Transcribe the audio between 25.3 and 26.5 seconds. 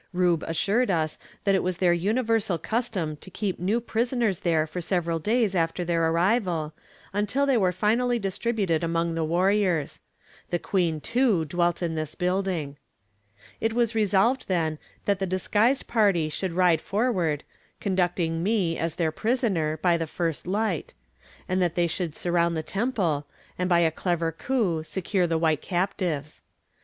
white captives.